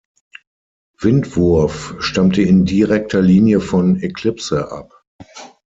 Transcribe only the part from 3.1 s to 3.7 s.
Linie